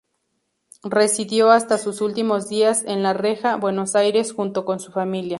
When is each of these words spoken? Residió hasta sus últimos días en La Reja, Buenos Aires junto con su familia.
Residió 0.83 1.51
hasta 1.51 1.77
sus 1.77 2.01
últimos 2.01 2.49
días 2.49 2.83
en 2.85 3.03
La 3.03 3.13
Reja, 3.13 3.55
Buenos 3.57 3.95
Aires 3.95 4.33
junto 4.33 4.65
con 4.65 4.79
su 4.79 4.91
familia. 4.91 5.29